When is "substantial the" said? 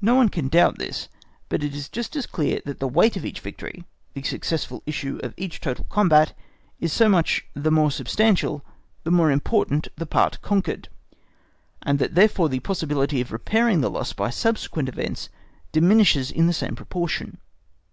7.92-9.12